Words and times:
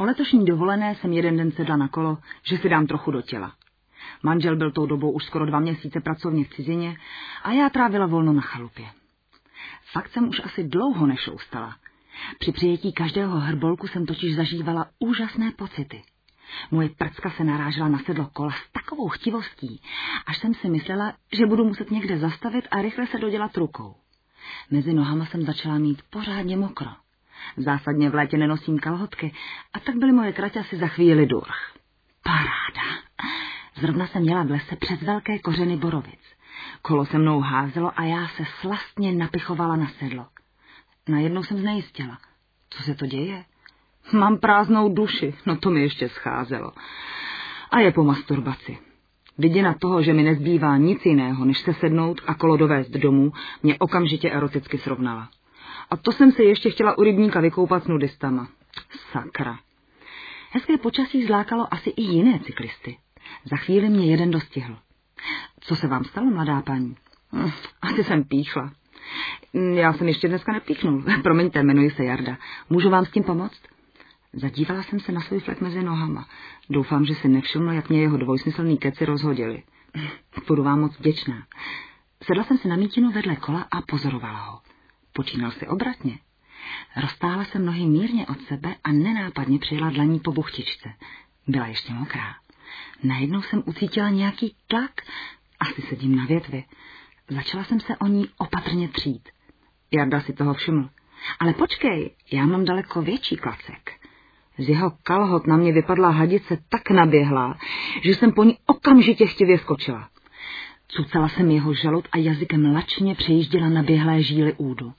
O 0.00 0.04
letošní 0.04 0.44
dovolené 0.44 0.94
jsem 0.94 1.12
jeden 1.12 1.36
den 1.36 1.50
sedla 1.50 1.76
na 1.76 1.88
kolo, 1.88 2.18
že 2.42 2.58
si 2.58 2.68
dám 2.68 2.86
trochu 2.86 3.10
do 3.10 3.22
těla. 3.22 3.52
Manžel 4.22 4.56
byl 4.56 4.70
tou 4.70 4.86
dobou 4.86 5.10
už 5.10 5.24
skoro 5.24 5.46
dva 5.46 5.60
měsíce 5.60 6.00
pracovně 6.00 6.44
v 6.44 6.48
cizině 6.48 6.96
a 7.42 7.52
já 7.52 7.68
trávila 7.68 8.06
volno 8.06 8.32
na 8.32 8.40
chalupě. 8.40 8.86
Fakt 9.92 10.08
jsem 10.08 10.28
už 10.28 10.40
asi 10.44 10.64
dlouho 10.64 11.06
nešoustala. 11.06 11.76
Při 12.38 12.52
přijetí 12.52 12.92
každého 12.92 13.38
hrbolku 13.38 13.86
jsem 13.86 14.06
totiž 14.06 14.36
zažívala 14.36 14.86
úžasné 14.98 15.50
pocity. 15.50 16.02
Moje 16.70 16.88
prcka 16.88 17.30
se 17.30 17.44
narážela 17.44 17.88
na 17.88 17.98
sedlo 17.98 18.30
kola 18.32 18.50
s 18.50 18.72
takovou 18.72 19.08
chtivostí, 19.08 19.82
až 20.26 20.38
jsem 20.38 20.54
si 20.54 20.68
myslela, 20.68 21.14
že 21.32 21.46
budu 21.46 21.64
muset 21.64 21.90
někde 21.90 22.18
zastavit 22.18 22.68
a 22.70 22.82
rychle 22.82 23.06
se 23.06 23.18
dodělat 23.18 23.56
rukou. 23.56 23.94
Mezi 24.70 24.94
nohama 24.94 25.26
jsem 25.26 25.42
začala 25.42 25.78
mít 25.78 26.02
pořádně 26.10 26.56
mokro. 26.56 26.90
Zásadně 27.56 28.10
v 28.10 28.14
létě 28.14 28.36
nenosím 28.36 28.78
kalhotky 28.78 29.34
a 29.72 29.80
tak 29.80 29.96
byly 29.96 30.12
moje 30.12 30.32
kraťasy 30.32 30.76
za 30.76 30.86
chvíli 30.86 31.26
durch. 31.26 31.74
Paráda. 32.24 33.00
Zrovna 33.74 34.06
jsem 34.06 34.22
měla 34.22 34.42
v 34.42 34.50
lese 34.50 34.76
přes 34.76 35.02
velké 35.02 35.38
kořeny 35.38 35.76
borovic. 35.76 36.20
Kolo 36.82 37.06
se 37.06 37.18
mnou 37.18 37.40
házelo 37.40 37.92
a 37.96 38.04
já 38.04 38.28
se 38.28 38.44
slastně 38.60 39.12
napichovala 39.12 39.76
na 39.76 39.86
sedlo. 39.86 40.26
Najednou 41.08 41.42
jsem 41.42 41.58
znejistila. 41.58 42.18
Co 42.70 42.82
se 42.82 42.94
to 42.94 43.06
děje? 43.06 43.44
Mám 44.12 44.38
prázdnou 44.38 44.94
duši, 44.94 45.34
no 45.46 45.56
to 45.56 45.70
mi 45.70 45.82
ještě 45.82 46.08
scházelo. 46.08 46.72
A 47.70 47.78
je 47.80 47.92
po 47.92 48.04
masturbaci. 48.04 48.78
Viděna 49.38 49.74
toho, 49.74 50.02
že 50.02 50.12
mi 50.12 50.22
nezbývá 50.22 50.76
nic 50.76 51.06
jiného, 51.06 51.44
než 51.44 51.58
se 51.58 51.74
sednout 51.74 52.20
a 52.26 52.34
kolo 52.34 52.56
dovést 52.56 52.90
domů, 52.90 53.32
mě 53.62 53.78
okamžitě 53.78 54.30
eroticky 54.30 54.78
srovnala. 54.78 55.28
A 55.90 55.96
to 55.96 56.12
jsem 56.12 56.32
se 56.32 56.42
ještě 56.42 56.70
chtěla 56.70 56.98
u 56.98 57.02
rybníka 57.02 57.40
vykoupat 57.40 57.84
s 57.84 57.88
nudistama. 57.88 58.48
Sakra. 59.12 59.58
Hezké 60.50 60.78
počasí 60.78 61.26
zlákalo 61.26 61.74
asi 61.74 61.90
i 61.90 62.02
jiné 62.02 62.40
cyklisty. 62.40 62.98
Za 63.44 63.56
chvíli 63.56 63.88
mě 63.88 64.06
jeden 64.06 64.30
dostihl. 64.30 64.78
Co 65.60 65.76
se 65.76 65.86
vám 65.86 66.04
stalo, 66.04 66.30
mladá 66.30 66.62
paní? 66.62 66.96
Hm, 67.32 67.50
asi 67.82 68.04
jsem 68.04 68.24
píchla. 68.24 68.72
Já 69.74 69.92
jsem 69.92 70.08
ještě 70.08 70.28
dneska 70.28 70.52
nepíchnul. 70.52 71.04
Promiňte, 71.22 71.60
jmenuji 71.60 71.90
se 71.90 72.04
Jarda. 72.04 72.36
Můžu 72.70 72.90
vám 72.90 73.04
s 73.04 73.10
tím 73.10 73.24
pomoct? 73.24 73.60
Zadívala 74.32 74.82
jsem 74.82 75.00
se 75.00 75.12
na 75.12 75.20
svůj 75.20 75.40
flek 75.40 75.60
mezi 75.60 75.82
nohama. 75.82 76.28
Doufám, 76.70 77.04
že 77.04 77.14
si 77.14 77.28
nevšiml, 77.28 77.72
jak 77.72 77.88
mě 77.88 78.00
jeho 78.00 78.16
dvojsmyslný 78.16 78.78
keci 78.78 79.04
rozhodili. 79.04 79.62
Budu 80.48 80.62
vám 80.62 80.80
moc 80.80 80.98
vděčná. 80.98 81.46
Sedla 82.22 82.44
jsem 82.44 82.58
se 82.58 82.68
na 82.68 82.76
mítinu 82.76 83.10
vedle 83.10 83.36
kola 83.36 83.66
a 83.70 83.82
pozorovala 83.82 84.38
ho. 84.38 84.60
Počínal 85.12 85.50
si 85.50 85.66
obratně. 85.66 86.18
Roztáhla 86.96 87.44
se 87.44 87.58
nohy 87.58 87.86
mírně 87.86 88.26
od 88.26 88.42
sebe 88.42 88.74
a 88.84 88.92
nenápadně 88.92 89.58
přijela 89.58 89.90
dlaní 89.90 90.20
po 90.20 90.32
buchtičce. 90.32 90.88
Byla 91.46 91.66
ještě 91.66 91.92
mokrá. 91.92 92.34
Najednou 93.02 93.42
jsem 93.42 93.62
ucítila 93.66 94.10
nějaký 94.10 94.56
tlak. 94.66 94.90
Asi 95.60 95.82
sedím 95.82 96.16
na 96.16 96.24
větvi. 96.24 96.64
Začala 97.28 97.64
jsem 97.64 97.80
se 97.80 97.96
o 97.96 98.06
ní 98.06 98.28
opatrně 98.38 98.88
třít. 98.88 99.28
Jarda 99.92 100.20
si 100.20 100.32
toho 100.32 100.54
všiml. 100.54 100.88
Ale 101.40 101.52
počkej, 101.52 102.10
já 102.32 102.46
mám 102.46 102.64
daleko 102.64 103.02
větší 103.02 103.36
klacek. 103.36 103.92
Z 104.58 104.68
jeho 104.68 104.90
kalhot 105.02 105.46
na 105.46 105.56
mě 105.56 105.72
vypadla 105.72 106.10
hadice 106.10 106.58
tak 106.68 106.90
naběhlá, 106.90 107.58
že 108.02 108.10
jsem 108.10 108.32
po 108.32 108.44
ní 108.44 108.58
okamžitě 108.66 109.26
chtivě 109.26 109.58
skočila. 109.58 110.08
Cucala 110.96 111.28
jsem 111.28 111.50
jeho 111.50 111.74
žalud 111.74 112.08
a 112.12 112.18
jazykem 112.18 112.74
lačně 112.74 113.14
přejížděla 113.14 113.68
na 113.68 113.82
běhlé 113.82 114.22
žíly 114.22 114.54
údu. 114.56 114.92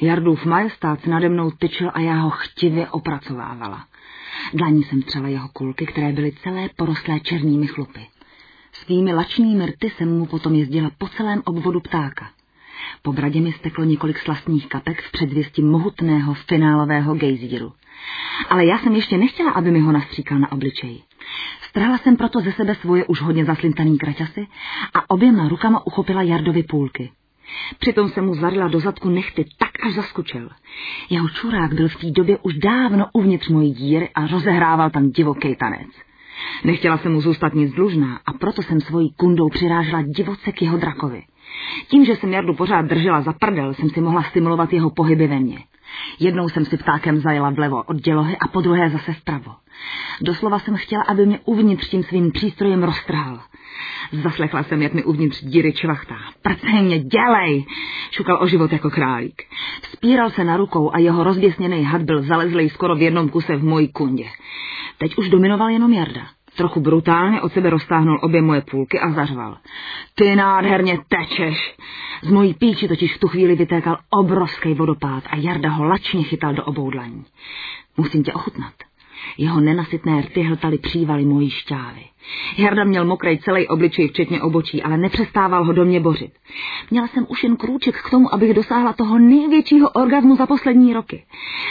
Jardův 0.00 0.44
majestát 0.44 1.06
nade 1.06 1.28
mnou 1.28 1.50
tyčil 1.50 1.90
a 1.94 2.00
já 2.00 2.14
ho 2.14 2.30
chtivě 2.30 2.88
opracovávala. 2.88 3.86
Dlaní 4.54 4.82
jsem 4.82 5.02
třela 5.02 5.28
jeho 5.28 5.48
kulky, 5.48 5.86
které 5.86 6.12
byly 6.12 6.32
celé 6.32 6.68
porostlé 6.76 7.20
černými 7.20 7.66
chlupy. 7.66 8.06
Svými 8.72 9.14
lačnými 9.14 9.66
rty 9.66 9.90
jsem 9.90 10.18
mu 10.18 10.26
potom 10.26 10.54
jezdila 10.54 10.90
po 10.98 11.08
celém 11.08 11.42
obvodu 11.44 11.80
ptáka. 11.80 12.30
Po 13.02 13.12
bradě 13.12 13.40
mi 13.40 13.52
steklo 13.52 13.84
několik 13.84 14.18
slastných 14.18 14.68
kapek 14.68 15.02
v 15.02 15.12
předzvěstí 15.12 15.62
mohutného 15.62 16.34
finálového 16.34 17.14
gejzíru. 17.14 17.72
Ale 18.48 18.66
já 18.66 18.78
jsem 18.78 18.94
ještě 18.94 19.18
nechtěla, 19.18 19.50
aby 19.50 19.70
mi 19.70 19.80
ho 19.80 19.92
nastříkal 19.92 20.38
na 20.38 20.52
obličeji. 20.52 21.00
Strhla 21.62 21.98
jsem 21.98 22.16
proto 22.16 22.40
ze 22.40 22.52
sebe 22.52 22.74
svoje 22.74 23.04
už 23.04 23.20
hodně 23.20 23.44
zaslintaný 23.44 23.98
kraťasy 23.98 24.46
a 24.94 25.10
oběma 25.10 25.48
rukama 25.48 25.86
uchopila 25.86 26.22
Jardovi 26.22 26.62
půlky. 26.62 27.10
Přitom 27.78 28.08
se 28.08 28.22
mu 28.22 28.34
zarila 28.34 28.68
do 28.68 28.80
zadku 28.80 29.08
nechty 29.08 29.44
tak, 29.58 29.86
až 29.86 29.94
zaskučel. 29.94 30.48
Jeho 31.10 31.28
čurák 31.28 31.72
byl 31.72 31.88
v 31.88 31.96
té 31.96 32.10
době 32.10 32.38
už 32.42 32.54
dávno 32.54 33.06
uvnitř 33.12 33.48
mojí 33.48 33.72
díry 33.72 34.08
a 34.14 34.26
rozehrával 34.26 34.90
tam 34.90 35.10
divoký 35.10 35.56
tanec. 35.56 35.88
Nechtěla 36.64 36.98
jsem 36.98 37.12
mu 37.12 37.20
zůstat 37.20 37.54
nic 37.54 37.72
dlužná 37.72 38.20
a 38.26 38.32
proto 38.32 38.62
jsem 38.62 38.80
svojí 38.80 39.12
kundou 39.16 39.48
přirážela 39.48 40.02
divoce 40.02 40.52
k 40.52 40.62
jeho 40.62 40.76
drakovi. 40.76 41.22
Tím, 41.88 42.04
že 42.04 42.16
jsem 42.16 42.32
Jardu 42.32 42.54
pořád 42.54 42.82
držela 42.82 43.20
za 43.20 43.32
prdel, 43.32 43.74
jsem 43.74 43.90
si 43.90 44.00
mohla 44.00 44.22
stimulovat 44.22 44.72
jeho 44.72 44.90
pohyby 44.90 45.26
ve 45.26 45.38
mně. 45.38 45.58
Jednou 46.18 46.48
jsem 46.48 46.64
si 46.64 46.76
ptákem 46.76 47.20
zajela 47.20 47.50
vlevo 47.50 47.82
od 47.82 47.96
dělohy 47.96 48.36
a 48.36 48.48
po 48.48 48.60
druhé 48.60 48.90
zase 48.90 49.12
vpravo. 49.12 49.54
Doslova 50.22 50.58
jsem 50.58 50.76
chtěla, 50.76 51.02
aby 51.08 51.26
mě 51.26 51.38
uvnitř 51.44 51.88
tím 51.88 52.02
svým 52.02 52.32
přístrojem 52.32 52.82
roztrhal. 52.82 53.40
Zaslechla 54.12 54.62
jsem, 54.62 54.82
jak 54.82 54.94
mi 54.94 55.04
uvnitř 55.04 55.44
díry 55.44 55.72
čvachtá. 55.72 56.16
Prcej 56.42 56.82
mě, 56.82 56.98
dělej! 56.98 57.64
Šukal 58.10 58.38
o 58.42 58.46
život 58.46 58.72
jako 58.72 58.90
králík. 58.90 59.42
Spíral 59.92 60.30
se 60.30 60.44
na 60.44 60.56
rukou 60.56 60.94
a 60.94 60.98
jeho 60.98 61.24
rozběsněný 61.24 61.84
had 61.84 62.02
byl 62.02 62.22
zalezlej 62.22 62.68
skoro 62.68 62.96
v 62.96 63.02
jednom 63.02 63.28
kuse 63.28 63.56
v 63.56 63.64
mojí 63.64 63.88
kundě. 63.88 64.26
Teď 64.98 65.18
už 65.18 65.28
dominoval 65.28 65.68
jenom 65.68 65.92
Jarda. 65.92 66.26
Trochu 66.60 66.80
brutálně 66.80 67.40
od 67.40 67.52
sebe 67.52 67.70
roztáhnul 67.70 68.18
obě 68.22 68.42
moje 68.42 68.60
půlky 68.60 69.00
a 69.00 69.10
zařval. 69.10 69.56
Ty 70.14 70.36
nádherně 70.36 70.98
tečeš. 71.08 71.76
Z 72.22 72.30
mojí 72.30 72.54
píči 72.54 72.88
totiž 72.88 73.14
v 73.14 73.18
tu 73.18 73.28
chvíli 73.28 73.54
vytékal 73.54 73.98
obrovský 74.10 74.74
vodopád 74.74 75.24
a 75.30 75.36
Jarda 75.36 75.70
ho 75.70 75.84
lačně 75.84 76.22
chytal 76.22 76.54
do 76.54 76.64
obou 76.64 76.90
dlaní. 76.90 77.24
Musím 77.96 78.22
tě 78.22 78.32
ochutnat. 78.32 78.72
Jeho 79.38 79.60
nenasytné 79.60 80.20
rty 80.20 80.42
hltaly 80.42 80.78
přívaly 80.78 81.24
mojí 81.24 81.50
šťávy. 81.50 82.00
Jarda 82.58 82.84
měl 82.84 83.04
mokrej 83.04 83.38
celý 83.38 83.68
obličej, 83.68 84.08
včetně 84.08 84.42
obočí, 84.42 84.82
ale 84.82 84.96
nepřestával 84.96 85.64
ho 85.64 85.72
do 85.72 85.84
mě 85.84 86.00
bořit. 86.00 86.32
Měla 86.90 87.06
jsem 87.06 87.26
už 87.28 87.42
jen 87.42 87.56
krůček 87.56 88.02
k 88.02 88.10
tomu, 88.10 88.34
abych 88.34 88.54
dosáhla 88.54 88.92
toho 88.92 89.18
největšího 89.18 89.90
orgazmu 89.90 90.36
za 90.36 90.46
poslední 90.46 90.92
roky. 90.92 91.24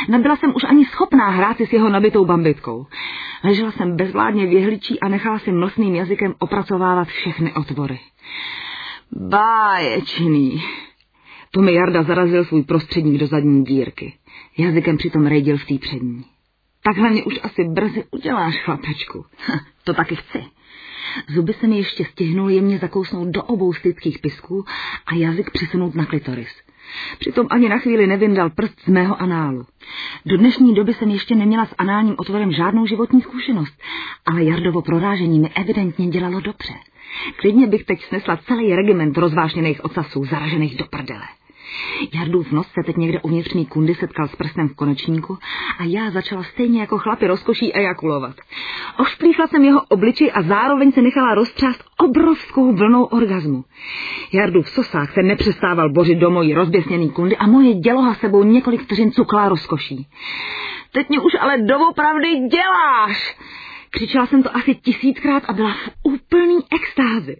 Nebyla 0.09 0.35
jsem 0.35 0.53
už 0.55 0.63
ani 0.63 0.85
schopná 0.85 1.29
hrát 1.29 1.57
si 1.57 1.67
s 1.67 1.73
jeho 1.73 1.89
nabitou 1.89 2.25
bambitkou. 2.25 2.85
Ležela 3.43 3.71
jsem 3.71 3.95
bezvládně 3.95 4.45
věhličí 4.45 4.99
a 4.99 5.07
nechala 5.07 5.39
si 5.39 5.51
mlsným 5.51 5.95
jazykem 5.95 6.35
opracovávat 6.39 7.07
všechny 7.07 7.53
otvory. 7.53 7.99
Báječný. 9.11 10.63
To 11.51 11.61
mi 11.61 11.73
Jarda 11.73 12.03
zarazil 12.03 12.45
svůj 12.45 12.63
prostředník 12.63 13.19
do 13.19 13.27
zadní 13.27 13.63
dírky. 13.63 14.13
Jazykem 14.57 14.97
přitom 14.97 15.25
rejdil 15.27 15.57
v 15.57 15.65
té 15.65 15.77
přední. 15.77 16.25
Takhle 16.83 17.09
mě 17.09 17.23
už 17.23 17.39
asi 17.43 17.63
brzy 17.63 18.03
uděláš, 18.11 18.63
chlapečku. 18.63 19.25
Ha, 19.37 19.59
to 19.83 19.93
taky 19.93 20.15
chci. 20.15 20.43
Zuby 21.27 21.53
se 21.53 21.67
mi 21.67 21.77
ještě 21.77 22.05
stihnul 22.05 22.49
jemně 22.49 22.77
zakousnout 22.77 23.27
do 23.27 23.43
obou 23.43 23.73
styckých 23.73 24.19
pisků 24.19 24.65
a 25.05 25.15
jazyk 25.15 25.51
přesunout 25.51 25.95
na 25.95 26.05
klitoris. 26.05 26.49
Přitom 27.19 27.47
ani 27.49 27.69
na 27.69 27.77
chvíli 27.77 28.07
nevyndal 28.07 28.49
prst 28.49 28.79
z 28.79 28.87
mého 28.87 29.21
análu. 29.21 29.65
Do 30.25 30.37
dnešní 30.37 30.73
doby 30.73 30.93
jsem 30.93 31.09
ještě 31.09 31.35
neměla 31.35 31.65
s 31.65 31.75
análním 31.77 32.15
otvorem 32.17 32.51
žádnou 32.51 32.85
životní 32.85 33.21
zkušenost, 33.21 33.81
ale 34.25 34.43
Jardovo 34.43 34.81
prorážení 34.81 35.39
mi 35.39 35.49
evidentně 35.49 36.07
dělalo 36.07 36.39
dobře. 36.39 36.73
Klidně 37.35 37.67
bych 37.67 37.83
teď 37.83 38.03
snesla 38.03 38.37
celý 38.37 38.75
regiment 38.75 39.17
rozvážněných 39.17 39.85
ocasů, 39.85 40.25
zaražených 40.25 40.77
do 40.77 40.85
prdele. 40.85 41.38
Jardův 42.13 42.51
nos 42.51 42.67
se 42.67 42.81
teď 42.85 42.97
někde 42.97 43.19
uvnitř 43.21 43.53
mý 43.53 43.65
kundy 43.65 43.95
setkal 43.95 44.27
s 44.27 44.35
prstem 44.35 44.69
v 44.69 44.75
konečníku 44.75 45.37
a 45.79 45.83
já 45.83 46.11
začala 46.11 46.43
stejně 46.43 46.79
jako 46.79 46.97
chlapi 46.97 47.27
rozkoší 47.27 47.75
ejakulovat. 47.75 48.35
Ošplíchla 48.99 49.47
jsem 49.47 49.63
jeho 49.63 49.81
obličej 49.89 50.31
a 50.33 50.41
zároveň 50.41 50.91
se 50.91 51.01
nechala 51.01 51.35
roztřást 51.35 51.83
obrovskou 51.97 52.75
vlnou 52.75 53.03
orgazmu. 53.03 53.63
Jardův 54.33 54.69
sosák 54.69 55.11
se 55.11 55.23
nepřestával 55.23 55.89
bořit 55.89 56.15
do 56.15 56.29
mojí 56.31 56.53
rozběsněný 56.53 57.09
kundy 57.09 57.37
a 57.37 57.47
moje 57.47 57.73
děloha 57.73 58.13
sebou 58.13 58.43
několik 58.43 58.81
vteřin 58.81 59.11
cukla 59.11 59.49
rozkoší. 59.49 60.07
Teď 60.91 61.09
mě 61.09 61.19
už 61.19 61.31
ale 61.39 61.57
doopravdy 61.57 62.27
děláš! 62.51 63.37
Křičela 63.89 64.25
jsem 64.25 64.43
to 64.43 64.55
asi 64.55 64.75
tisíckrát 64.75 65.43
a 65.47 65.53
byla 65.53 65.73
v 65.73 65.89
úplný 66.03 66.59
extázi. 66.71 67.35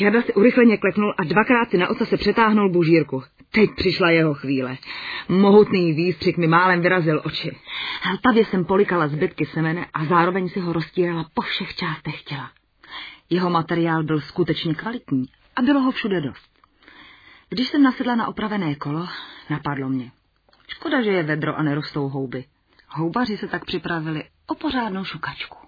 Jarda 0.00 0.22
si 0.22 0.34
urychleně 0.34 0.76
klepnul 0.76 1.14
a 1.18 1.24
dvakrát 1.24 1.70
si 1.70 1.78
na 1.78 1.88
oca 1.88 2.04
se 2.04 2.16
přetáhnul 2.16 2.70
bužírku. 2.70 3.22
Teď 3.50 3.70
přišla 3.76 4.10
jeho 4.10 4.34
chvíle. 4.34 4.76
Mohutný 5.28 5.92
výstřik 5.92 6.36
mi 6.36 6.46
málem 6.46 6.80
vyrazil 6.80 7.22
oči. 7.24 7.56
Hltavě 8.02 8.44
jsem 8.44 8.64
polikala 8.64 9.08
zbytky 9.08 9.46
semene 9.46 9.86
a 9.94 10.04
zároveň 10.04 10.48
si 10.48 10.60
ho 10.60 10.72
roztírala 10.72 11.26
po 11.34 11.42
všech 11.42 11.74
částech 11.74 12.22
těla. 12.22 12.50
Jeho 13.30 13.50
materiál 13.50 14.02
byl 14.02 14.20
skutečně 14.20 14.74
kvalitní 14.74 15.26
a 15.56 15.62
bylo 15.62 15.80
ho 15.80 15.90
všude 15.90 16.20
dost. 16.20 16.50
Když 17.48 17.68
jsem 17.68 17.82
nasedla 17.82 18.14
na 18.14 18.26
opravené 18.26 18.74
kolo, 18.74 19.06
napadlo 19.50 19.88
mě. 19.88 20.10
Škoda, 20.68 21.02
že 21.02 21.10
je 21.10 21.22
vedro 21.22 21.58
a 21.58 21.62
nerostou 21.62 22.08
houby. 22.08 22.44
Houbaři 22.88 23.36
se 23.36 23.48
tak 23.48 23.64
připravili 23.64 24.24
o 24.46 24.54
pořádnou 24.54 25.04
šukačku. 25.04 25.63